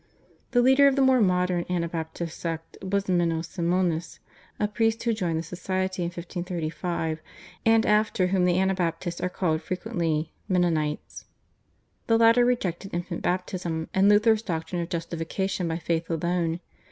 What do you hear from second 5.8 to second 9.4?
in 1535, and after whom the Anabaptists are